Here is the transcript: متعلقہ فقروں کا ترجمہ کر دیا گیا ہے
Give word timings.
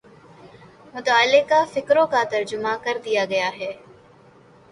متعلقہ 0.93 1.63
فقروں 1.73 2.05
کا 2.07 2.23
ترجمہ 2.31 2.75
کر 2.83 2.97
دیا 3.05 3.25
گیا 3.25 3.49
ہے 3.57 3.71